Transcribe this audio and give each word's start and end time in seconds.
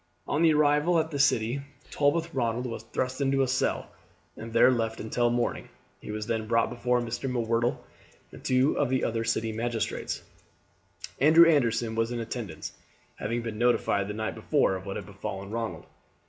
On 0.27 0.41
the 0.41 0.55
arrival 0.55 0.97
at 0.97 1.11
the 1.11 1.19
city 1.19 1.61
Tolbooth 1.91 2.33
Ronald 2.33 2.65
was 2.65 2.81
thrust 2.81 3.21
into 3.21 3.43
a 3.43 3.47
cell 3.47 3.91
and 4.35 4.51
there 4.51 4.71
left 4.71 4.99
until 4.99 5.29
morning. 5.29 5.69
He 6.01 6.09
was 6.09 6.25
then 6.25 6.47
brought 6.47 6.71
before 6.71 6.99
Mr. 7.01 7.29
M'Whirtle 7.29 7.77
and 8.31 8.43
two 8.43 8.79
other 8.79 9.05
of 9.05 9.13
the 9.13 9.23
city 9.23 9.51
magistrates. 9.51 10.23
Andrew 11.19 11.47
Anderson 11.47 11.93
was 11.93 12.11
in 12.11 12.19
attendance, 12.19 12.71
having 13.19 13.43
been 13.43 13.59
notified 13.59 14.07
the 14.07 14.15
night 14.15 14.33
before 14.33 14.73
of 14.73 14.87
what 14.87 14.95
had 14.95 15.05
befallen 15.05 15.51
Ronald. 15.51 15.85